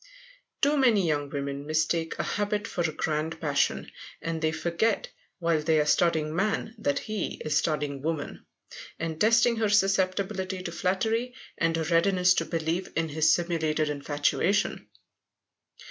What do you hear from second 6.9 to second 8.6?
he is studying woman,